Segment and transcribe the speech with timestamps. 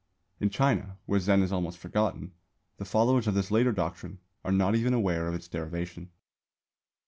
[0.39, 2.31] In China, where Zen is almost forgotten,
[2.77, 6.09] the followers of this later doctrine are not even aware of its derivation.